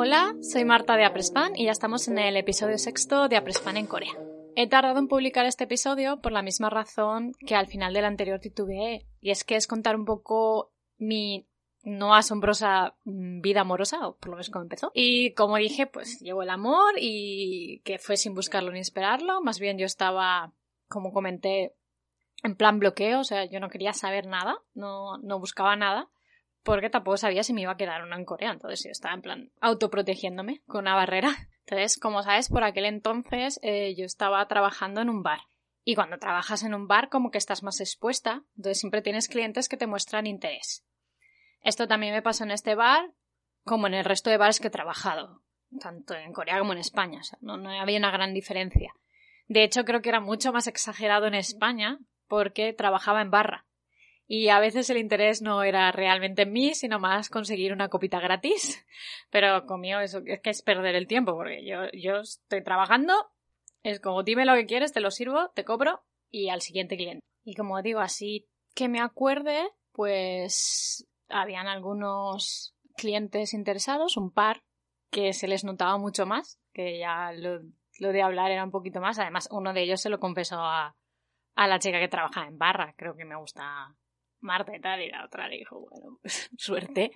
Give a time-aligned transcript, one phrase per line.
[0.00, 3.88] Hola, soy Marta de Aprespan y ya estamos en el episodio sexto de Aprespan en
[3.88, 4.12] Corea.
[4.54, 8.38] He tardado en publicar este episodio por la misma razón que al final del anterior
[8.38, 11.48] titubeé, y es que es contar un poco mi
[11.82, 14.92] no asombrosa mm, vida amorosa, o por lo menos como empezó.
[14.94, 19.58] Y como dije, pues llegó el amor y que fue sin buscarlo ni esperarlo, más
[19.58, 20.52] bien yo estaba,
[20.86, 21.74] como comenté,
[22.44, 26.08] en plan bloqueo, o sea, yo no quería saber nada, no, no buscaba nada
[26.68, 28.50] porque tampoco sabía si me iba a quedar una en Corea.
[28.52, 31.30] Entonces yo estaba en plan autoprotegiéndome con una barrera.
[31.64, 35.40] Entonces, como sabes, por aquel entonces eh, yo estaba trabajando en un bar.
[35.84, 39.68] Y cuando trabajas en un bar, como que estás más expuesta, entonces siempre tienes clientes
[39.68, 40.84] que te muestran interés.
[41.62, 43.12] Esto también me pasó en este bar,
[43.64, 45.42] como en el resto de bares que he trabajado,
[45.80, 47.20] tanto en Corea como en España.
[47.20, 48.94] O sea, no, no había una gran diferencia.
[49.46, 51.98] De hecho, creo que era mucho más exagerado en España
[52.28, 53.67] porque trabajaba en barra
[54.30, 58.20] y a veces el interés no era realmente en mí, sino más conseguir una copita
[58.20, 58.84] gratis.
[59.30, 63.14] Pero conmigo eso es que es perder el tiempo, porque yo, yo estoy trabajando,
[63.82, 67.24] es como dime lo que quieres, te lo sirvo, te cobro y al siguiente cliente.
[67.42, 74.62] Y como digo, así que me acuerde, pues habían algunos clientes interesados, un par
[75.10, 77.60] que se les notaba mucho más, que ya lo,
[77.98, 79.18] de hablar era un poquito más.
[79.18, 80.94] Además, uno de ellos se lo confesó a,
[81.54, 82.92] a la chica que trabaja en barra.
[82.94, 83.96] Creo que me gusta
[84.40, 86.18] Marta y tal, y la otra le dijo, bueno,
[86.56, 87.12] suerte.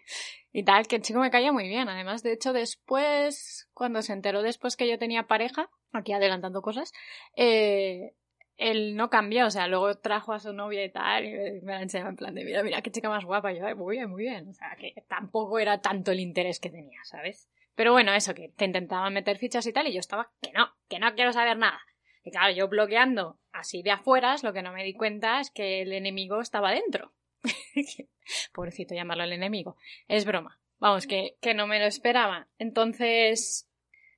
[0.53, 1.89] Y tal, que el chico me caía muy bien.
[1.89, 6.93] Además, de hecho, después, cuando se enteró después que yo tenía pareja, aquí adelantando cosas,
[7.37, 8.15] eh,
[8.57, 11.83] él no cambió, o sea, luego trajo a su novia y tal, y me la
[11.83, 14.49] enseñaba en plan de, mira, mira qué chica más guapa, yo, muy bien, muy bien.
[14.49, 17.49] O sea, que tampoco era tanto el interés que tenía, ¿sabes?
[17.75, 20.69] Pero bueno, eso, que te intentaban meter fichas y tal, y yo estaba, que no,
[20.89, 21.81] que no quiero saber nada.
[22.23, 25.83] Y claro, yo bloqueando así de afueras, lo que no me di cuenta es que
[25.83, 27.13] el enemigo estaba dentro.
[28.53, 29.77] Pobrecito llamarlo el enemigo.
[30.09, 30.61] Es broma.
[30.79, 32.49] Vamos, que, que no me lo esperaba.
[32.59, 33.71] Entonces,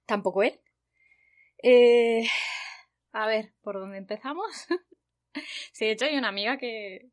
[0.07, 0.61] tampoco él.
[1.63, 2.27] Eh,
[3.13, 4.49] a ver, ¿por dónde empezamos?
[5.73, 7.09] sí, de hecho hay una amiga que...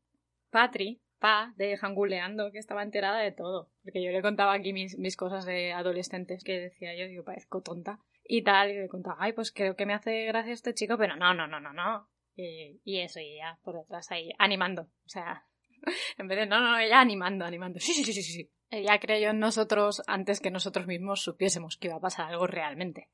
[0.50, 3.70] Patri, Pa, de Janguleando, que estaba enterada de todo.
[3.84, 7.62] Porque yo le contaba aquí mis, mis cosas de adolescentes que decía yo, digo, parezco
[7.62, 10.96] tonta y tal, y le contaba, ay, pues creo que me hace gracia este chico,
[10.98, 12.08] pero no, no, no, no, no.
[12.34, 14.82] Y, eso, y ya por detrás ahí, animando.
[14.82, 15.46] O sea,
[16.18, 17.78] en vez de no, no, ella animando, animando.
[17.80, 18.50] Sí, sí, sí, sí, sí.
[18.70, 23.08] Ella creyó en nosotros antes que nosotros mismos supiésemos que iba a pasar algo realmente.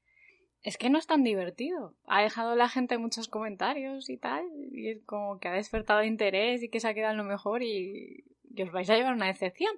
[0.63, 1.97] Es que no es tan divertido.
[2.07, 6.63] Ha dejado la gente muchos comentarios y tal, y es como que ha despertado interés
[6.63, 8.25] y que se ha quedado lo mejor y,
[8.55, 9.73] y os vais a llevar una decepción.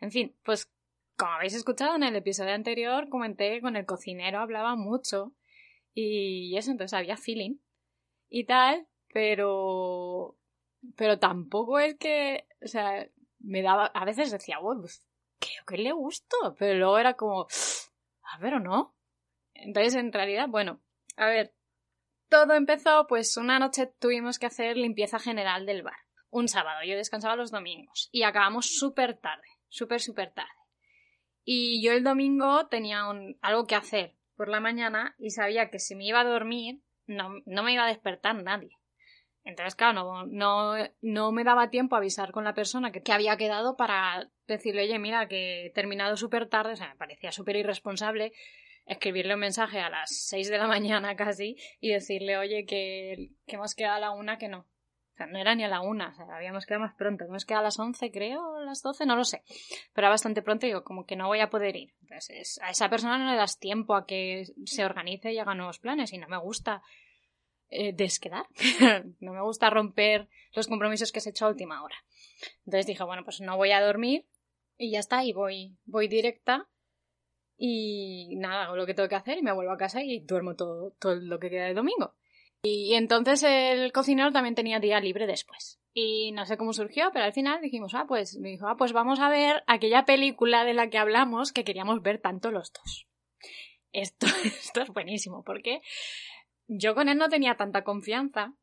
[0.00, 0.72] En fin, pues
[1.16, 5.32] como habéis escuchado en el episodio anterior, comenté que con el cocinero hablaba mucho
[5.94, 7.58] y eso, entonces había feeling
[8.28, 10.36] y tal, pero
[10.96, 13.06] pero tampoco es que, o sea,
[13.38, 15.06] me daba, a veces decía, bueno, pues
[15.38, 17.46] creo que le gustó, pero luego era como,
[18.22, 18.94] a ver o no.
[19.54, 20.80] Entonces, en realidad, bueno,
[21.16, 21.54] a ver,
[22.28, 25.96] todo empezó, pues una noche tuvimos que hacer limpieza general del bar.
[26.30, 30.50] Un sábado, yo descansaba los domingos y acabamos súper tarde, súper, súper tarde.
[31.44, 33.04] Y yo el domingo tenía
[33.40, 37.40] algo que hacer por la mañana y sabía que si me iba a dormir no,
[37.46, 38.76] no me iba a despertar nadie.
[39.44, 43.12] Entonces, claro, no, no, no me daba tiempo a avisar con la persona que, que
[43.12, 47.30] había quedado para decirle, oye, mira, que he terminado súper tarde, o sea, me parecía
[47.30, 48.32] súper irresponsable
[48.86, 53.56] escribirle un mensaje a las seis de la mañana casi y decirle, oye, que, que
[53.56, 54.66] hemos quedado a la una, que no.
[55.14, 57.24] O sea, no era ni a la una, o sea, habíamos quedado más pronto.
[57.24, 59.42] Hemos quedado a las once, creo, a las doce, no lo sé.
[59.92, 61.94] Pero era bastante pronto y digo, como que no voy a poder ir.
[62.02, 65.78] Entonces, a esa persona no le das tiempo a que se organice y haga nuevos
[65.78, 66.82] planes y no me gusta
[67.68, 68.46] eh, desquedar.
[69.20, 71.96] no me gusta romper los compromisos que se he hecho a última hora.
[72.66, 74.26] Entonces dije, bueno, pues no voy a dormir
[74.76, 76.68] y ya está, y voy, voy directa
[77.56, 80.56] y nada, hago lo que tengo que hacer y me vuelvo a casa y duermo
[80.56, 82.14] todo, todo lo que queda de domingo.
[82.66, 85.78] Y entonces el cocinero también tenía día libre después.
[85.92, 88.94] Y no sé cómo surgió, pero al final dijimos, ah, pues, me dijo, ah, pues
[88.94, 93.06] vamos a ver aquella película de la que hablamos que queríamos ver tanto los dos.
[93.92, 95.82] Esto, esto es buenísimo, porque
[96.66, 98.54] yo con él no tenía tanta confianza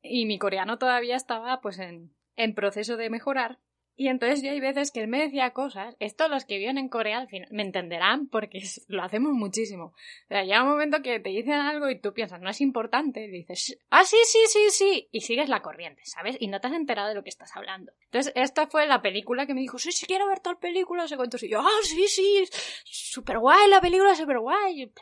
[0.00, 3.58] y mi coreano todavía estaba pues en, en proceso de mejorar
[3.96, 6.88] Y entonces yo hay veces que él me decía cosas, esto los que viven en
[6.88, 9.84] Corea al final me entenderán porque lo hacemos muchísimo.
[9.84, 13.28] O sea, llega un momento que te dicen algo y tú piensas, no es importante,
[13.28, 16.36] dices, ah, sí, sí, sí, sí, y sigues la corriente, ¿sabes?
[16.40, 17.92] Y no te has enterado de lo que estás hablando.
[18.06, 21.16] Entonces, esta fue la película que me dijo, sí, sí, quiero ver tal película, se
[21.16, 22.44] cuento, y yo, ah, sí, sí,
[22.84, 24.92] súper guay, la película súper guay.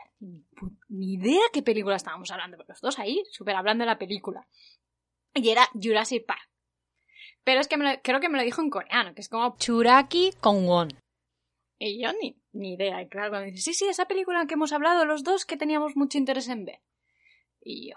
[0.91, 4.47] Ni idea qué película estábamos hablando, pero los dos ahí, súper hablando de la película.
[5.35, 6.52] Y era Jurassic Park.
[7.45, 10.67] Pero es que creo que me lo dijo en coreano, que es como Churaki con
[10.67, 10.89] Won.
[11.79, 13.03] Y yo ni, ni idea.
[13.03, 15.97] Y claro, cuando dice, sí, sí, esa película que hemos hablado los dos que teníamos
[15.97, 16.81] mucho interés en ver.
[17.61, 17.97] Y yo,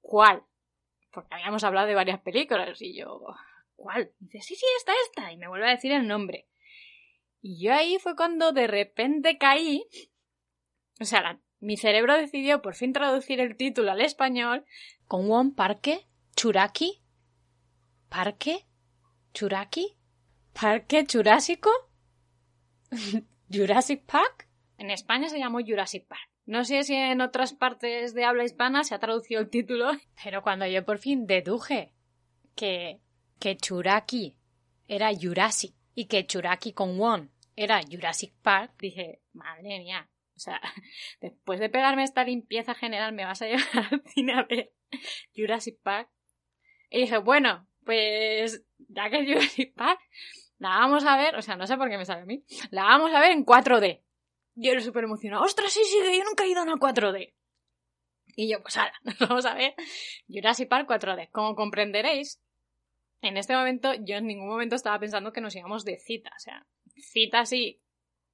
[0.00, 0.44] ¿cuál?
[1.10, 2.80] Porque habíamos hablado de varias películas.
[2.80, 3.20] Y yo,
[3.74, 4.12] ¿cuál?
[4.20, 5.32] Y dice, sí, sí, esta, esta.
[5.32, 6.46] Y me vuelve a decir el nombre.
[7.40, 9.84] Y yo ahí fue cuando de repente caí.
[11.00, 14.64] O sea, mi cerebro decidió por fin traducir el título al español
[15.06, 16.06] con Won Parque
[16.36, 17.02] Churaki
[18.10, 18.66] ¿Parque?
[19.32, 19.96] ¿Churaki?
[20.52, 21.70] ¿Parque Jurásico?
[23.48, 24.48] ¿Jurassic Park?
[24.78, 26.28] En España se llamó Jurassic Park.
[26.44, 29.92] No sé si en otras partes de habla hispana se ha traducido el título,
[30.24, 31.94] pero cuando yo por fin deduje
[32.56, 33.00] que,
[33.38, 34.36] que Churaki
[34.88, 40.60] era Jurassic y que Churaki con Won era Jurassic Park, dije, madre mía, o sea,
[41.20, 44.72] después de pegarme esta limpieza general me vas a llevar al cine a ver
[45.32, 46.10] Jurassic Park.
[46.92, 49.98] Y dije, bueno, pues ya que Jurassic Park,
[50.58, 52.84] la vamos a ver, o sea, no sé por qué me sale a mí, la
[52.84, 54.00] vamos a ver en 4D.
[54.54, 57.34] Yo era súper emocionado, ostras, sí, sí, yo nunca he ido a una 4D.
[58.36, 59.74] Y yo, pues ahora, nos vamos a ver
[60.28, 61.30] Jurassic Park 4D.
[61.32, 62.40] Como comprenderéis,
[63.22, 66.38] en este momento yo en ningún momento estaba pensando que nos íbamos de cita, o
[66.38, 66.64] sea,
[66.94, 67.82] cita sí,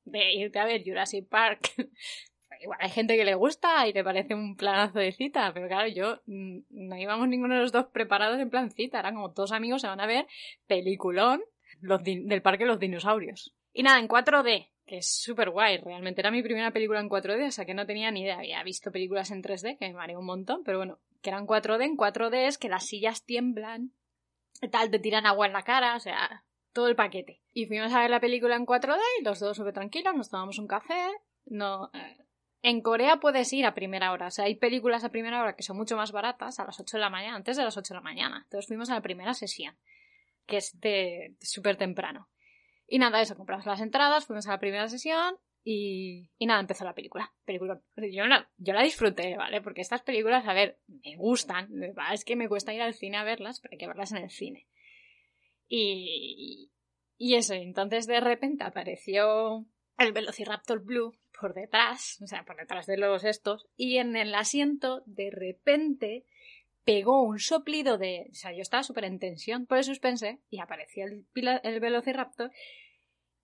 [0.04, 1.72] de irte a ver Jurassic Park
[2.60, 5.88] igual hay gente que le gusta y le parece un planazo de cita, pero claro,
[5.88, 9.52] yo mm, no íbamos ninguno de los dos preparados en plan cita, eran como dos
[9.52, 10.26] amigos se van a ver
[10.66, 11.42] peliculón
[11.80, 13.54] del Parque de los Dinosaurios.
[13.72, 17.48] Y nada, en 4D, que es súper guay, realmente era mi primera película en 4D,
[17.48, 20.20] o sea que no tenía ni idea, había visto películas en 3D, que me mareó
[20.20, 23.92] un montón, pero bueno, que eran 4D, en 4D es que las sillas tiemblan,
[24.70, 27.42] tal, te tiran agua en la cara, o sea, todo el paquete.
[27.52, 30.58] Y fuimos a ver la película en 4D y los dos súper tranquilos, nos tomamos
[30.58, 31.10] un café,
[31.46, 32.25] no, eh,
[32.62, 34.28] en Corea puedes ir a primera hora.
[34.28, 36.96] O sea, hay películas a primera hora que son mucho más baratas, a las 8
[36.96, 38.40] de la mañana, antes de las 8 de la mañana.
[38.44, 39.76] Entonces fuimos a la primera sesión,
[40.46, 42.28] que es de súper temprano.
[42.88, 46.84] Y nada, eso, compramos las entradas, fuimos a la primera sesión y, y nada, empezó
[46.84, 47.32] la película.
[47.44, 49.60] película yo, la, yo la disfruté, ¿vale?
[49.60, 51.68] Porque estas películas, a ver, me gustan.
[52.12, 54.30] Es que me cuesta ir al cine a verlas, pero hay que verlas en el
[54.30, 54.68] cine.
[55.68, 56.70] Y,
[57.18, 59.66] y eso, entonces de repente apareció
[59.98, 64.34] el Velociraptor Blue por detrás, o sea, por detrás de los estos, y en el
[64.34, 66.24] asiento de repente
[66.84, 68.28] pegó un soplido de...
[68.30, 71.26] O sea, yo estaba súper en tensión por el suspense y apareció el,
[71.62, 72.52] el velociraptor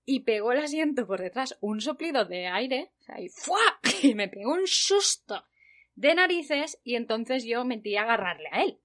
[0.04, 3.80] y pegó el asiento por detrás un soplido de aire, o sea, y ¡fua!
[4.02, 5.44] y me pegó un susto
[5.94, 8.78] de narices y entonces yo metí a agarrarle a él.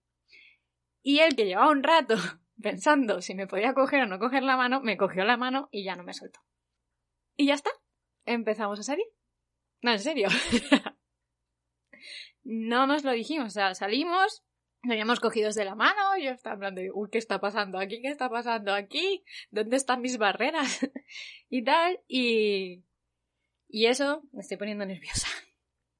[1.01, 2.15] Y él que llevaba un rato
[2.61, 5.83] pensando si me podía coger o no coger la mano, me cogió la mano y
[5.83, 6.39] ya no me soltó.
[7.37, 7.69] Y ya está
[8.27, 9.05] empezamos a salir.
[9.81, 10.27] No, en serio.
[12.43, 14.43] no nos lo dijimos, o sea, salimos,
[14.83, 18.01] nos habíamos cogidos de la mano, yo estaba hablando de, uy, ¿qué está pasando aquí?
[18.01, 19.23] ¿Qué está pasando aquí?
[19.49, 20.79] ¿Dónde están mis barreras?
[21.49, 22.83] y tal, y...
[23.69, 25.27] Y eso, me estoy poniendo nerviosa.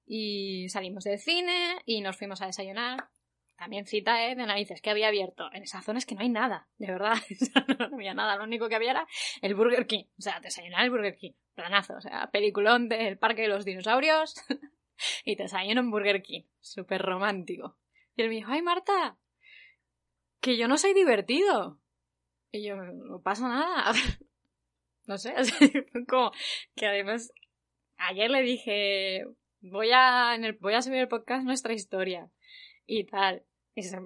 [0.05, 3.09] Y salimos del cine y nos fuimos a desayunar.
[3.57, 4.35] También cita, ¿eh?
[4.35, 5.49] De narices, que había abierto.
[5.51, 7.15] En esa zona es que no hay nada, de verdad.
[7.89, 8.37] no había nada.
[8.37, 9.07] Lo único que había era
[9.41, 10.05] el Burger King.
[10.17, 14.35] O sea, desayunar el Burger King planazo, o sea, peliculón del Parque de los Dinosaurios
[15.25, 17.75] y te salen en Burger King, súper romántico.
[18.15, 19.17] Y él me dijo, ay Marta,
[20.39, 21.79] que yo no soy divertido.
[22.51, 23.91] Y yo, no pasa nada.
[25.07, 25.33] no sé,
[26.07, 26.31] como
[26.75, 27.33] que además
[27.97, 29.25] ayer le dije,
[29.59, 32.29] voy a, en el, voy a subir el podcast nuestra historia
[32.87, 33.43] y tal.
[33.75, 33.99] Y se,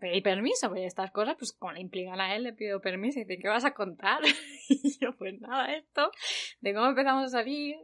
[0.00, 3.24] pedí permiso, porque estas cosas, pues como le implican a él, le pido permiso y
[3.24, 4.20] dice, ¿qué vas a contar?
[4.68, 6.12] y yo, pues nada, esto,
[6.60, 7.76] de cómo empezamos a salir,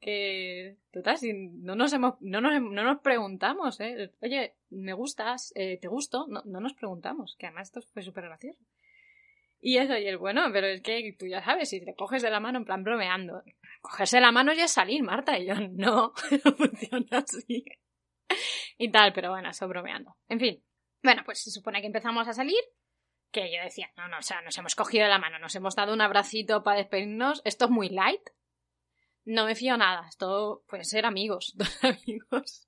[0.00, 5.52] que, total, si no nos hemos, no nos, no nos preguntamos, eh, oye, me gustas,
[5.54, 8.60] eh, te gusto, no, no nos preguntamos, que además esto fue súper gracioso.
[9.62, 12.30] Y eso, y el bueno, pero es que tú ya sabes, si te coges de
[12.30, 13.42] la mano en plan bromeando,
[13.82, 16.14] cogerse la mano ya es salir, Marta, y yo, no,
[16.44, 17.64] no funciona así.
[18.80, 20.16] Y tal, pero bueno, eso bromeando.
[20.26, 20.64] En fin,
[21.02, 22.58] bueno, pues se supone que empezamos a salir,
[23.30, 25.92] que yo decía, no, no, o sea, nos hemos cogido la mano, nos hemos dado
[25.92, 28.22] un abracito para despedirnos, esto es muy light.
[29.26, 32.66] No me fío nada, esto puede ser amigos, dos amigos.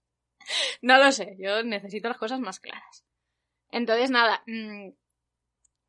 [0.83, 3.07] No lo sé, yo necesito las cosas más claras.
[3.71, 4.91] Entonces, nada, mm,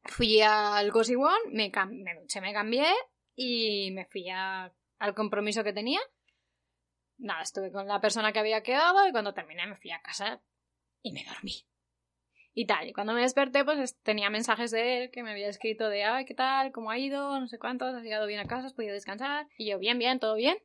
[0.06, 2.88] fui al Gossip One, me, me me cambié
[3.36, 6.00] y me fui al compromiso que tenía.
[7.18, 10.42] Nada, estuve con la persona que había quedado y cuando terminé me fui a casa
[11.02, 11.66] y me dormí.
[12.56, 15.90] Y tal, y cuando me desperté pues tenía mensajes de él que me había escrito
[15.90, 16.72] de, ay, ¿qué tal?
[16.72, 17.40] ¿Cómo ha ido?
[17.40, 18.68] No sé cuánto, ¿has llegado bien a casa?
[18.68, 19.48] ¿Has podido descansar?
[19.58, 20.58] Y yo, bien, bien, todo bien.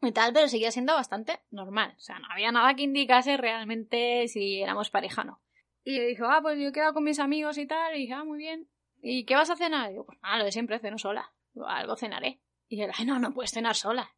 [0.00, 1.94] Y tal, pero seguía siendo bastante normal.
[1.96, 5.42] O sea, no había nada que indicase realmente si éramos pareja o no.
[5.82, 7.94] Y yo dije, ah, pues yo he quedado con mis amigos y tal.
[7.94, 8.68] Y dije, ah, muy bien.
[9.02, 9.88] ¿Y qué vas a cenar?
[9.88, 11.32] Y digo, pues nada, lo de siempre, ceno sola.
[11.66, 12.40] algo cenaré.
[12.68, 14.10] Y él, ay, no, no puedes cenar sola.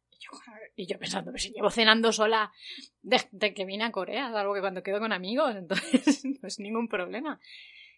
[0.75, 2.51] Y yo, pensando, pero si llevo cenando sola
[3.01, 6.87] desde que vine a Corea, algo que cuando quedo con amigos, entonces no es ningún
[6.87, 7.39] problema.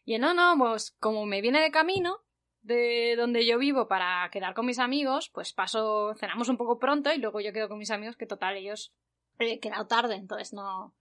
[0.06, 2.24] Y no, no, pues como me viene de camino,
[2.62, 7.14] de donde yo vivo para quedar con mis amigos, pues paso, cenamos un poco pronto
[7.14, 8.94] y luego yo quedo con mis amigos que total ellos
[9.38, 10.94] he quedado tarde, entonces no,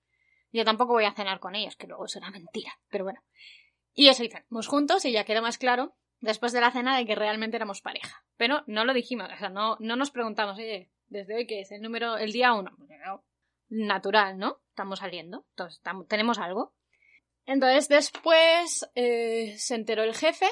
[0.53, 2.73] yo tampoco voy a cenar con ellos, que luego será mentira.
[2.89, 3.23] Pero bueno.
[3.93, 7.15] Y eso hicimos juntos y ya quedó más claro después de la cena de que
[7.15, 8.25] realmente éramos pareja.
[8.37, 11.71] Pero no lo dijimos, o sea, no, no nos preguntamos, oye, ¿desde hoy qué es?
[11.73, 12.77] El número, el día uno.
[13.71, 14.61] Natural, ¿no?
[14.71, 16.75] Estamos saliendo, entonces tenemos algo.
[17.45, 20.47] Entonces después eh, se enteró el jefe,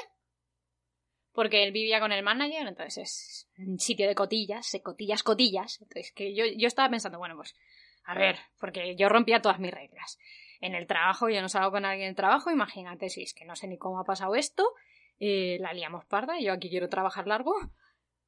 [1.31, 5.81] porque él vivía con el manager, entonces es un sitio de cotillas, cotillas, cotillas.
[5.81, 7.55] Entonces que yo, yo estaba pensando, bueno, pues
[8.03, 10.17] a ver, porque yo rompía todas mis reglas.
[10.61, 13.45] En el trabajo, yo no salgo con alguien en el trabajo, imagínate si es que
[13.45, 14.73] no sé ni cómo ha pasado esto,
[15.19, 17.53] eh, la liamos parda, yo aquí quiero trabajar largo,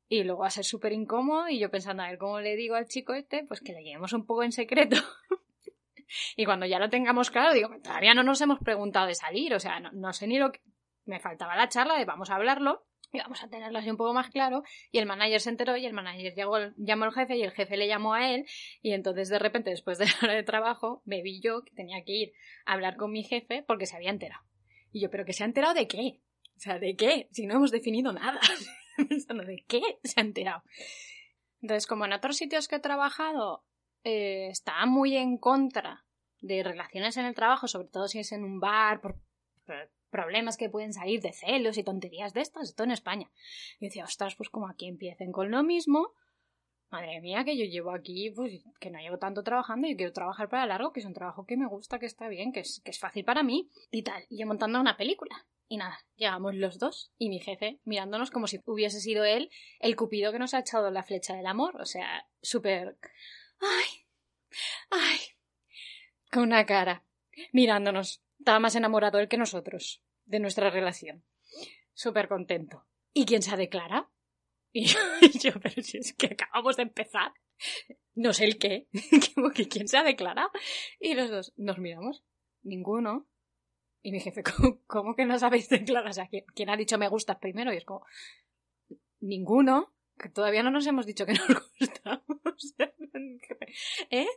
[0.10, 2.76] y luego va a ser súper incómodo, y yo pensando, a ver cómo le digo
[2.76, 4.98] al chico este, pues que le llevemos un poco en secreto.
[6.36, 9.60] y cuando ya lo tengamos claro, digo, todavía no nos hemos preguntado de salir, o
[9.60, 10.60] sea, no, no sé ni lo que...
[11.06, 14.14] Me faltaba la charla de vamos a hablarlo, y vamos a tenerlo así un poco
[14.14, 14.64] más claro.
[14.92, 17.78] Y el manager se enteró y el manager llegó, llamó al jefe y el jefe
[17.78, 18.46] le llamó a él.
[18.82, 22.04] Y entonces de repente, después de la hora de trabajo, me vi yo que tenía
[22.04, 22.34] que ir
[22.66, 24.44] a hablar con mi jefe porque se había enterado.
[24.92, 26.20] Y yo, ¿pero que se ha enterado de qué?
[26.56, 27.30] O sea, ¿de qué?
[27.32, 28.40] Si no hemos definido nada.
[29.46, 30.64] ¿de qué se ha enterado?
[31.62, 33.64] Entonces, como en otros sitios que he trabajado,
[34.04, 36.06] eh, está muy en contra
[36.42, 39.20] de relaciones en el trabajo, sobre todo si es en un bar, por
[40.10, 43.30] problemas que pueden salir de celos y tonterías de estas, esto en España.
[43.80, 46.14] Y decía, ostras, pues como aquí empiecen con lo mismo,
[46.90, 50.50] madre mía, que yo llevo aquí, pues que no llevo tanto trabajando y quiero trabajar
[50.50, 52.92] para largo, que es un trabajo que me gusta, que está bien, que es, que
[52.92, 54.26] es fácil para mí y tal.
[54.30, 55.46] Y yo montando una película.
[55.72, 59.96] Y nada, llegamos los dos y mi jefe mirándonos como si hubiese sido él el
[59.96, 61.80] cupido que nos ha echado la flecha del amor.
[61.80, 62.98] O sea, súper...
[63.60, 64.06] ¡Ay!
[64.90, 65.20] ¡Ay!
[66.32, 67.06] Con una cara
[67.54, 71.24] mirándonos estaba más enamorado él que nosotros de nuestra relación.
[71.94, 72.88] Súper contento.
[73.14, 74.12] ¿Y quién se ha declarado?
[74.74, 74.86] Y
[75.40, 77.34] yo, pero si es que acabamos de empezar.
[78.16, 78.88] No sé el qué.
[79.70, 80.50] ¿Quién se ha declarado?
[81.00, 82.24] Y los dos nos miramos.
[82.64, 83.29] Ninguno.
[84.02, 84.44] Y mi jefe,
[84.88, 86.10] ¿cómo, que no sabéis declarar?
[86.10, 87.74] O sea, ¿quién, ha dicho me gustas primero?
[87.74, 88.06] Y es como,
[89.20, 89.94] ninguno.
[90.18, 91.48] Que todavía no nos hemos dicho que nos
[91.80, 92.76] gustamos.
[94.10, 94.28] ¿Eh?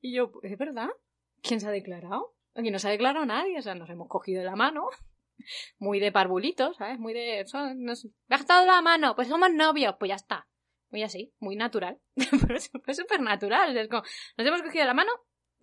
[0.00, 0.88] Y yo, ¿es verdad?
[1.42, 2.34] ¿Quién se ha declarado?
[2.54, 4.88] Aquí no se ha declarado nadie, o sea, nos hemos cogido de la mano.
[5.78, 6.98] Muy de parvulitos, ¿sabes?
[6.98, 7.44] Muy de.
[7.76, 9.14] nos, ¿Me has dado la mano?
[9.16, 10.46] Pues somos novios, pues ya está.
[10.90, 11.98] Muy así, muy natural.
[12.84, 13.76] Fue súper natural.
[13.76, 14.02] Es como,
[14.36, 15.10] nos hemos cogido de la mano,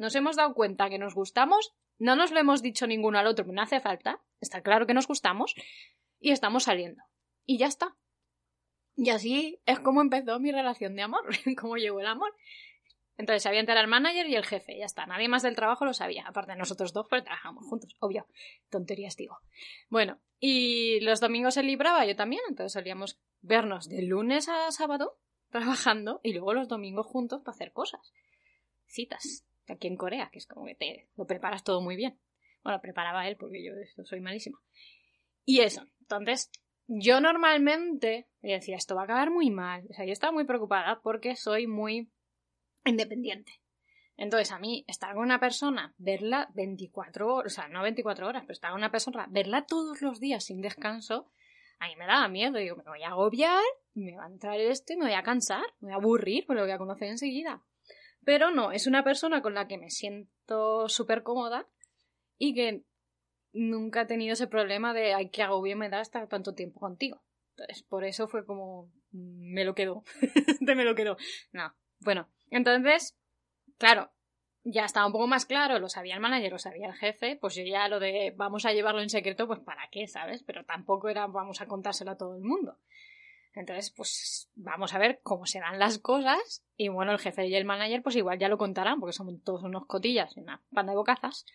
[0.01, 3.45] nos hemos dado cuenta que nos gustamos, no nos lo hemos dicho ninguno al otro,
[3.45, 4.19] no hace falta.
[4.39, 5.53] Está claro que nos gustamos
[6.19, 7.03] y estamos saliendo.
[7.45, 7.95] Y ya está.
[8.95, 11.23] Y así es como empezó mi relación de amor,
[11.55, 12.33] como llegó el amor.
[13.15, 15.05] Entonces sabía enterar el manager y el jefe, ya está.
[15.05, 18.25] Nadie más del trabajo lo sabía, aparte nosotros dos, pues trabajamos juntos, obvio.
[18.71, 19.37] Tonterías digo.
[19.87, 25.19] Bueno, y los domingos se libraba yo también, entonces solíamos vernos de lunes a sábado
[25.51, 28.11] trabajando y luego los domingos juntos para hacer cosas.
[28.87, 32.19] Citas, aquí en Corea, que es como que te lo preparas todo muy bien.
[32.63, 33.73] Bueno, preparaba él porque yo
[34.03, 34.59] soy malísima.
[35.45, 36.51] Y eso, entonces
[36.87, 39.85] yo normalmente decía, esto va a acabar muy mal.
[39.89, 42.11] O sea, yo estaba muy preocupada porque soy muy
[42.85, 43.53] independiente.
[44.17, 48.43] Entonces, a mí, estar con una persona, verla 24 horas, o sea, no 24 horas,
[48.43, 51.31] pero estar con una persona, verla todos los días sin descanso,
[51.79, 52.59] a mí me daba miedo.
[52.59, 53.63] Digo, me voy a agobiar,
[53.95, 56.55] me va a entrar esto y me voy a cansar, me voy a aburrir, pues
[56.55, 57.63] lo voy a conocer enseguida.
[58.23, 61.67] Pero no, es una persona con la que me siento súper cómoda
[62.37, 62.83] y que
[63.53, 67.21] nunca he tenido ese problema de, ay, qué agobio me da estar tanto tiempo contigo.
[67.51, 70.03] Entonces, por eso fue como, mm, me lo quedo,
[70.65, 71.17] te me lo quedo.
[71.51, 73.17] No, bueno, entonces,
[73.77, 74.11] claro,
[74.63, 77.55] ya estaba un poco más claro, lo sabía el manager, lo sabía el jefe, pues
[77.55, 80.43] yo ya lo de vamos a llevarlo en secreto, pues para qué, ¿sabes?
[80.43, 82.77] Pero tampoco era vamos a contárselo a todo el mundo.
[83.53, 86.63] Entonces, pues vamos a ver cómo se dan las cosas.
[86.77, 89.63] Y bueno, el jefe y el manager, pues igual ya lo contarán, porque somos todos
[89.63, 91.45] unos cotillas una banda de bocazas.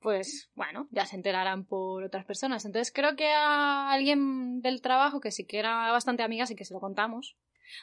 [0.00, 2.64] pues bueno, ya se enterarán por otras personas.
[2.66, 6.66] Entonces creo que a alguien del trabajo que sí que era bastante amiga, sí que
[6.66, 7.36] se lo contamos.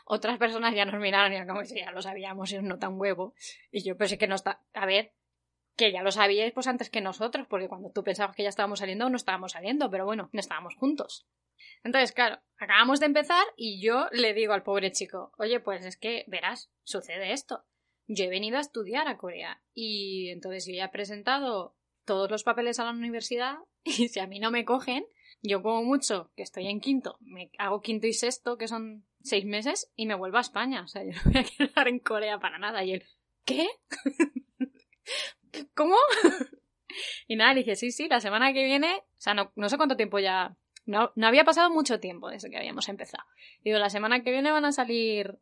[0.06, 3.34] Otras personas ya nos miraron y como ya lo sabíamos y no tan huevo.
[3.72, 4.62] Y yo, pues es que no está.
[4.74, 5.14] A ver,
[5.82, 8.78] que ya lo sabíais pues antes que nosotros, porque cuando tú pensabas que ya estábamos
[8.78, 11.26] saliendo, no estábamos saliendo, pero bueno, no estábamos juntos.
[11.84, 15.98] Entonces, claro, acabamos de empezar y yo le digo al pobre chico, oye, pues es
[15.98, 17.66] que, verás, sucede esto.
[18.06, 22.44] Yo he venido a estudiar a Corea y entonces yo ya he presentado todos los
[22.44, 25.04] papeles a la universidad y si a mí no me cogen,
[25.42, 29.46] yo como mucho, que estoy en quinto, me hago quinto y sexto, que son seis
[29.46, 30.84] meses, y me vuelvo a España.
[30.84, 32.84] O sea, yo no voy a quedar en Corea para nada.
[32.84, 33.04] Y él,
[33.46, 33.68] ¿qué?
[35.76, 35.96] ¿Cómo?
[37.28, 39.78] y nada, le dije, sí, sí, la semana que viene, o sea, no, no sé
[39.78, 40.56] cuánto tiempo ya,
[40.86, 43.24] no, no había pasado mucho tiempo desde que habíamos empezado.
[43.64, 45.40] Digo, la semana que viene van a salir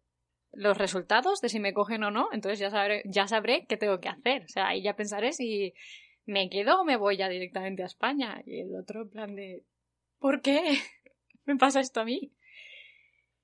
[0.51, 3.99] los resultados de si me cogen o no, entonces ya sabré, ya sabré qué tengo
[3.99, 4.43] que hacer.
[4.43, 5.73] O sea, ahí ya pensaré si
[6.25, 8.41] me quedo o me voy ya directamente a España.
[8.45, 9.63] Y el otro en plan de,
[10.19, 10.61] ¿por qué
[11.45, 12.33] me pasa esto a mí?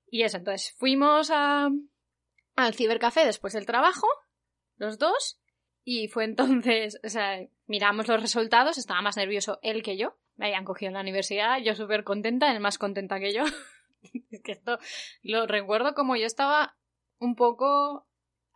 [0.08, 4.06] Y eso, entonces fuimos al cibercafé después del trabajo,
[4.76, 5.40] los dos,
[5.88, 10.18] y fue entonces, o sea, miramos los resultados, estaba más nervioso él que yo.
[10.34, 13.44] Me habían cogido en la universidad, yo súper contenta, él más contenta que yo.
[14.32, 14.80] es que esto
[15.22, 16.76] lo recuerdo como yo estaba
[17.20, 18.08] un poco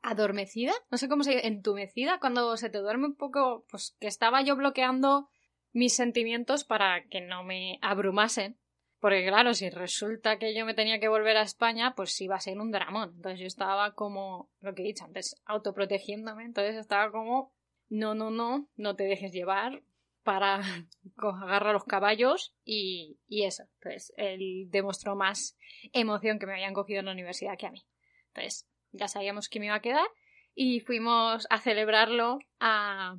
[0.03, 4.43] adormecida, no sé cómo se entumecida, cuando se te duerme un poco, pues que estaba
[4.43, 5.29] yo bloqueando
[5.73, 8.59] mis sentimientos para que no me abrumasen.
[9.01, 12.41] Porque claro, si resulta que yo me tenía que volver a España, pues iba a
[12.41, 13.13] ser un dramón.
[13.17, 16.45] Entonces yo estaba como, lo que he dicho antes, autoprotegiéndome.
[16.45, 17.55] Entonces estaba como,
[17.89, 19.83] no, no, no, no te dejes llevar
[20.23, 20.61] para
[21.17, 23.65] agarrar los caballos y, y eso.
[23.81, 25.57] Entonces él demostró más
[25.95, 27.87] emoción que me habían cogido en la universidad que a mí.
[28.29, 30.07] Entonces ya sabíamos que me iba a quedar
[30.55, 33.17] y fuimos a celebrarlo a,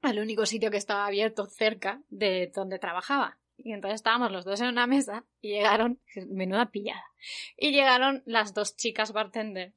[0.00, 3.38] al único sitio que estaba abierto cerca de donde trabajaba.
[3.58, 7.04] Y entonces estábamos los dos en una mesa y llegaron, menuda pillada,
[7.56, 9.74] y llegaron las dos chicas bartender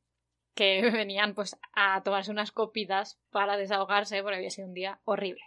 [0.53, 5.43] que venían pues a tomarse unas copitas para desahogarse porque había sido un día horrible.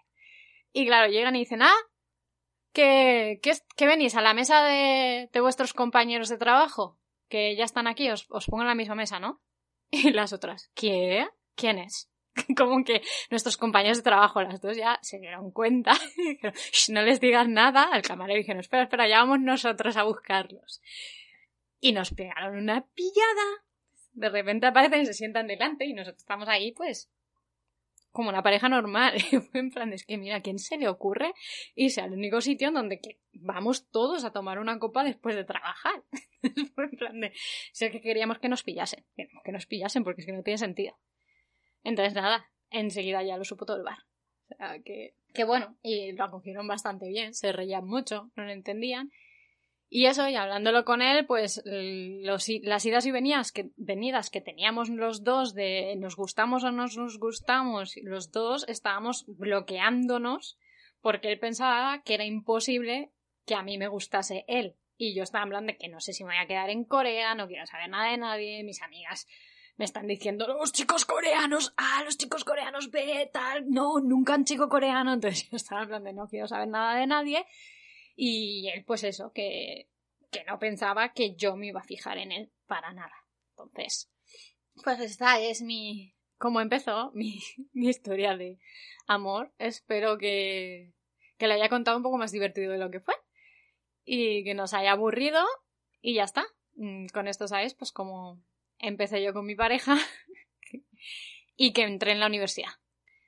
[0.73, 1.75] Y claro, llegan y dicen, ah,
[2.73, 3.41] que,
[3.77, 8.11] que, venís a la mesa de, de, vuestros compañeros de trabajo, que ya están aquí,
[8.11, 9.43] os, os pongo en la misma mesa, ¿no?
[9.91, 11.27] Y las otras, ¿qué?
[11.55, 12.12] ¿Quién es?
[12.57, 15.93] como que nuestros compañeros de trabajo, las dos, ya se dieron cuenta.
[16.89, 17.85] no les digas nada.
[17.85, 20.81] Al camarero dijeron, espera, espera, ya vamos nosotros a buscarlos.
[21.81, 23.65] Y nos pegaron una pillada.
[24.13, 27.11] De repente aparecen y se sientan delante y nosotros estamos ahí, pues,
[28.13, 29.15] como una pareja normal.
[29.55, 31.33] en plan, es que mira, ¿a quién se le ocurre
[31.75, 35.45] irse al único sitio en donde que vamos todos a tomar una copa después de
[35.45, 36.03] trabajar?
[36.43, 37.33] En plan de,
[37.73, 39.05] si que queríamos que nos pillasen.
[39.17, 40.97] Que nos pillasen porque es que no tiene sentido.
[41.85, 43.99] Entonces, nada, enseguida ya lo supo todo el bar.
[44.51, 48.53] O sea, que, que bueno, y lo acogieron bastante bien, se reían mucho, no lo
[48.53, 49.11] entendían.
[49.95, 54.89] Y eso, y hablándolo con él, pues las idas y venidas que, venidas que teníamos
[54.89, 60.57] los dos de nos gustamos o no nos gustamos, los dos estábamos bloqueándonos
[61.03, 63.13] porque él pensaba que era imposible
[63.45, 64.77] que a mí me gustase él.
[64.97, 67.35] Y yo estaba hablando de que no sé si me voy a quedar en Corea,
[67.35, 69.27] no quiero saber nada de nadie, mis amigas
[69.77, 74.45] me están diciendo los chicos coreanos, ah, los chicos coreanos, ve, tal, no, nunca un
[74.45, 75.13] chico coreano.
[75.15, 77.47] Entonces yo estaba hablando de no quiero saber nada de nadie.
[78.15, 79.89] Y él, pues eso, que,
[80.31, 83.15] que no pensaba que yo me iba a fijar en él para nada.
[83.51, 84.11] Entonces,
[84.85, 87.41] pues esta es mi, cómo empezó mi,
[87.73, 88.59] mi historia de
[89.07, 89.53] amor.
[89.59, 90.93] Espero que,
[91.39, 93.15] que le haya contado un poco más divertido de lo que fue.
[94.05, 95.43] Y que nos haya aburrido.
[96.01, 96.45] Y ya está.
[96.75, 98.43] Mm, con esto sabes, pues como
[98.83, 99.97] empecé yo con mi pareja
[101.57, 102.73] y que entré en la universidad.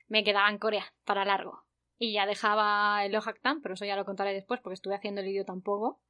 [0.07, 1.63] Me quedaba en Corea para largo.
[1.97, 5.29] Y ya dejaba el Ojactan, pero eso ya lo contaré después porque estuve haciendo el
[5.29, 6.01] idioma tampoco.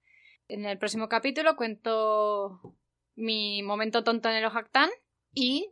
[0.48, 2.76] En el próximo capítulo cuento
[3.16, 4.90] mi momento tonto en el Ojactan
[5.34, 5.72] y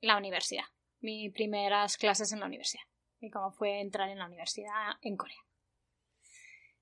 [0.00, 0.64] la universidad.
[1.00, 2.82] Mis primeras clases en la universidad.
[3.20, 5.38] Y cómo fue entrar en la universidad en Corea.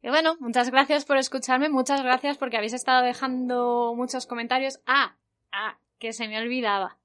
[0.02, 4.80] Y bueno, muchas gracias por escucharme, muchas gracias porque habéis estado dejando muchos comentarios.
[4.86, 5.18] Ah,
[5.52, 6.98] ah, que se me olvidaba.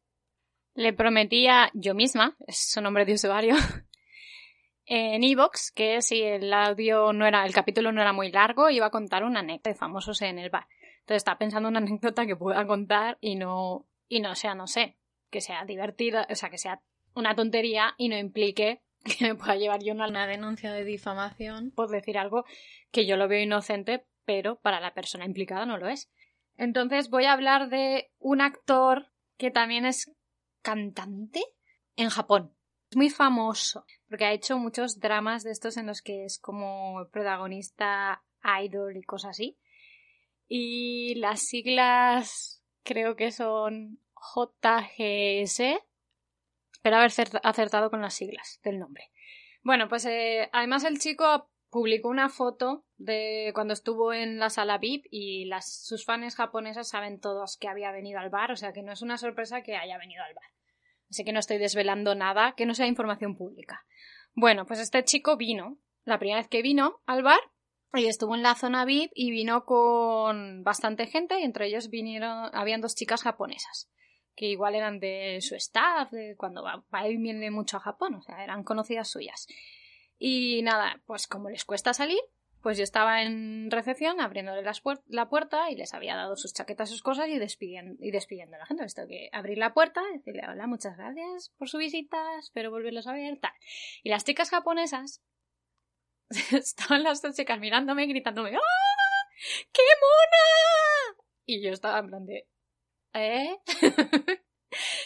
[0.74, 3.56] Le prometía yo misma, es su nombre de usuario,
[4.86, 8.88] en Evox, que si el audio no era, el capítulo no era muy largo, iba
[8.88, 10.68] a contar una anécdota de famosos en el bar.
[11.02, 14.98] Entonces estaba pensando una anécdota que pueda contar y no, y no sea, no sé,
[15.30, 16.82] que sea divertida, o sea, que sea
[17.14, 18.82] una tontería y no implique
[19.20, 22.46] que me pueda llevar yo una denuncia de difamación por decir algo
[22.92, 26.10] que yo lo veo inocente, pero para la persona implicada no lo es.
[26.58, 30.12] Entonces voy a hablar de un actor que también es
[30.62, 31.44] cantante
[31.96, 32.56] en Japón.
[32.96, 38.24] muy famoso porque ha hecho muchos dramas de estos en los que es como protagonista
[38.62, 39.58] idol y cosas así.
[40.48, 45.82] Y las siglas creo que son JGS.
[46.72, 47.12] Espero haber
[47.44, 49.12] acertado con las siglas del nombre.
[49.64, 54.78] Bueno, pues eh, además el chico publicó una foto de cuando estuvo en la sala
[54.78, 58.72] VIP y las, sus fans japonesas saben todos que había venido al bar, o sea
[58.72, 60.46] que no es una sorpresa que haya venido al bar.
[61.10, 63.86] Así que no estoy desvelando nada que no sea información pública.
[64.36, 67.42] Bueno, pues este chico vino, la primera vez que vino al bar,
[67.94, 72.52] y estuvo en la zona VIP y vino con bastante gente, y entre ellos vinieron,
[72.54, 73.92] habían dos chicas japonesas,
[74.34, 78.22] que igual eran de su staff, de cuando va, va viene mucho a Japón, o
[78.22, 79.48] sea, eran conocidas suyas.
[80.18, 82.20] Y nada, pues como les cuesta salir,
[82.62, 84.64] pues yo estaba en recepción abriéndole
[85.08, 88.60] la puerta y les había dado sus chaquetas, sus cosas y despidiendo, y despidiendo a
[88.60, 88.84] la gente.
[88.84, 93.14] Esto que abrir la puerta, decirle hola, muchas gracias por su visita, espero volverlos a
[93.14, 93.54] ver, tal.
[94.02, 95.22] Y las chicas japonesas
[96.52, 99.30] estaban las dos chicas mirándome, gritándome ¡Ah!
[99.72, 101.24] ¡Qué mona!
[101.46, 102.48] Y yo estaba en plan de
[103.14, 103.58] ¿Eh?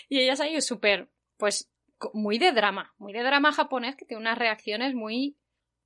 [0.09, 1.69] y ellas ahí súper, pues,
[2.13, 5.37] muy de drama, muy de drama japonés que tiene unas reacciones muy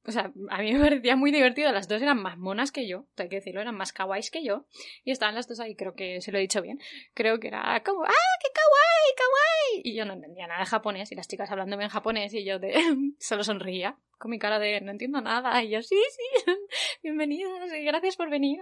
[0.06, 1.72] o sea, a mí me parecía muy divertido.
[1.72, 4.66] Las dos eran más monas que yo, hay que decirlo, eran más kawaiis que yo.
[5.06, 6.80] Y estaban las dos ahí, creo que se lo he dicho bien.
[7.14, 9.82] Creo que era como, ¡ah, qué kawaii, kawaii!
[9.86, 12.60] Y yo no entendía nada de japonés, y las chicas hablándome en japonés, y yo
[12.60, 12.74] de
[13.20, 15.62] solo sonreía con mi cara de no entiendo nada.
[15.64, 16.44] Y yo, sí, sí,
[17.04, 18.60] bienvenidas y gracias por venir.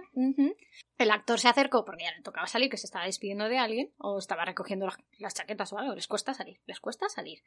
[0.98, 3.92] El actor se acercó porque ya le tocaba salir, que se estaba despidiendo de alguien,
[3.98, 4.86] o estaba recogiendo
[5.18, 5.94] las, chaquetas o algo.
[5.94, 7.42] Les cuesta salir, les cuesta salir.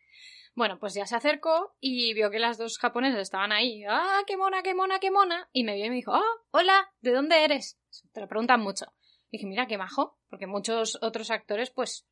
[0.55, 3.83] Bueno, pues ya se acercó y vio que las dos japonesas estaban ahí.
[3.87, 5.49] ¡Ah, qué mona, qué mona, qué mona!
[5.53, 6.91] Y me vio y me dijo, ¡ah, hola!
[7.01, 7.79] ¿De dónde eres?
[8.11, 8.85] Te lo preguntan mucho.
[9.29, 12.05] Y dije, mira, qué majo, porque muchos otros actores, pues,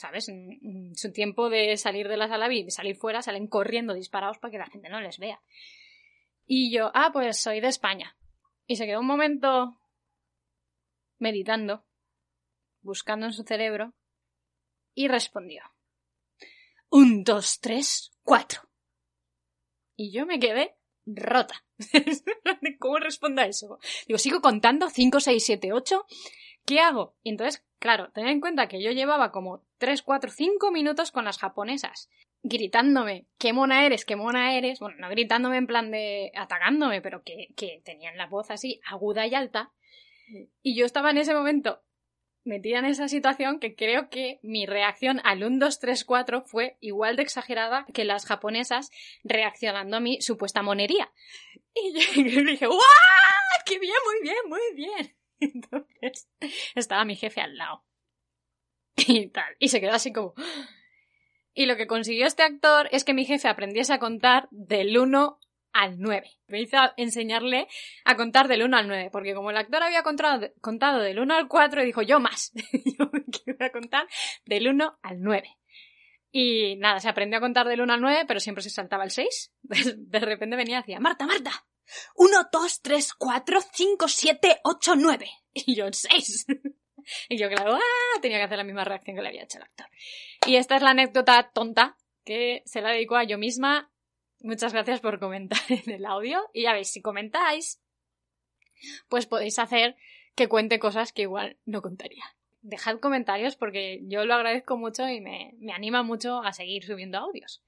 [0.00, 0.28] ¿sabes?
[0.28, 4.50] En su tiempo de salir de la sala y salir fuera, salen corriendo disparados para
[4.50, 5.40] que la gente no les vea.
[6.46, 8.16] Y yo, ah, pues soy de España.
[8.66, 9.78] Y se quedó un momento
[11.18, 11.84] meditando,
[12.80, 13.94] buscando en su cerebro,
[14.94, 15.62] y respondió.
[16.88, 18.62] Un, dos, tres, cuatro.
[19.96, 21.62] Y yo me quedé rota.
[22.78, 23.78] ¿Cómo respondo a eso?
[24.08, 26.06] Digo, sigo contando, cinco, seis, siete, ocho.
[26.64, 27.16] ¿Qué hago?
[27.22, 31.24] Y entonces Claro, ten en cuenta que yo llevaba como 3, 4, 5 minutos con
[31.24, 32.10] las japonesas,
[32.42, 37.22] gritándome, qué mona eres, qué mona eres, bueno, no gritándome en plan de atacándome, pero
[37.22, 39.72] que, que tenían la voz así aguda y alta.
[40.62, 41.82] Y yo estaba en ese momento
[42.44, 46.76] metida en esa situación que creo que mi reacción al 1, 2, 3, 4 fue
[46.80, 48.90] igual de exagerada que las japonesas
[49.24, 51.10] reaccionando a mi supuesta monería.
[51.74, 51.92] Y
[52.30, 52.78] yo dije, ¡guau!
[53.64, 55.19] ¡Qué bien, muy bien, muy bien!
[55.54, 56.28] Entonces
[56.74, 57.84] estaba mi jefe al lado.
[58.96, 59.56] Y tal.
[59.58, 60.34] Y se quedó así como.
[61.54, 65.38] Y lo que consiguió este actor es que mi jefe aprendiese a contar del 1
[65.72, 66.30] al 9.
[66.48, 67.68] Me hizo enseñarle
[68.04, 71.34] a contar del 1 al 9, porque como el actor había contado, contado del 1
[71.34, 72.52] al 4, dijo yo más.
[72.98, 73.10] yo
[73.44, 74.06] quiero a contar
[74.44, 75.56] del 1 al 9.
[76.32, 79.10] Y nada, se aprendió a contar del 1 al 9, pero siempre se saltaba el
[79.10, 79.52] 6.
[79.62, 81.66] De repente venía y decía, Marta, Marta,
[82.14, 85.30] 1, 2, 3, 4, 5, 7, 8, 9.
[85.52, 86.46] Y yo, 6.
[87.28, 88.20] Y yo, claro, ¡ah!
[88.20, 89.86] tenía que hacer la misma reacción que le había hecho el actor.
[90.46, 93.90] Y esta es la anécdota tonta que se la dedico a yo misma.
[94.40, 96.48] Muchas gracias por comentar en el audio.
[96.52, 97.80] Y ya veis, si comentáis,
[99.08, 99.96] pues podéis hacer
[100.34, 102.24] que cuente cosas que igual no contaría.
[102.62, 107.18] Dejad comentarios porque yo lo agradezco mucho y me, me anima mucho a seguir subiendo
[107.18, 107.62] audios.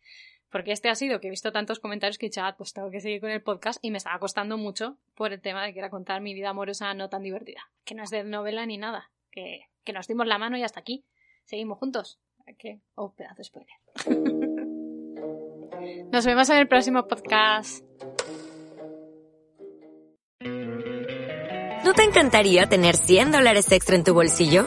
[0.53, 2.91] Porque este ha sido que he visto tantos comentarios que he dicho, ah, pues tengo
[2.91, 5.79] que seguir con el podcast y me estaba costando mucho por el tema de que
[5.79, 7.71] era contar mi vida amorosa no tan divertida.
[7.85, 9.11] Que no es de novela ni nada.
[9.31, 11.07] Que, que nos dimos la mano y hasta aquí.
[11.47, 12.21] Seguimos juntos.
[12.59, 13.77] Que, oh, pedazo de spoiler.
[16.13, 17.83] nos vemos en el próximo podcast.
[21.83, 24.67] ¿No te encantaría tener 100 dólares extra en tu bolsillo?